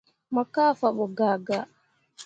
Mo 0.33 0.43
kah 0.53 0.71
fabo 0.79 1.05
gaa 1.17 1.37
gaa. 1.47 1.65